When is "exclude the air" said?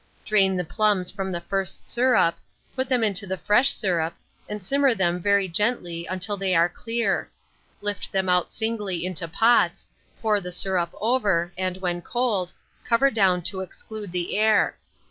13.61-14.75